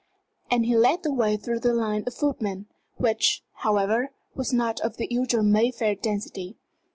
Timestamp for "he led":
0.65-1.03